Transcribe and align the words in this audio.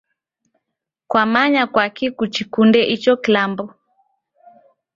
Kwamanya 1.09 1.63
kwaki 1.73 2.05
kuchikunde 2.17 2.81
icho 2.95 3.13
kilambo? 3.23 3.65